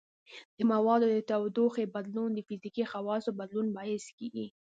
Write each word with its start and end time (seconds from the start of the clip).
د 0.57 0.59
موادو 0.71 1.05
د 1.11 1.17
تودوخې 1.29 1.85
بدلون 1.95 2.29
د 2.33 2.39
فزیکي 2.47 2.83
خواصو 2.91 3.29
بدلون 3.39 3.67
باعث 3.77 4.05
کیږي. 4.17 4.45